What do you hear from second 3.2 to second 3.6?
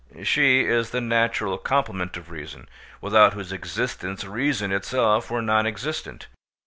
whose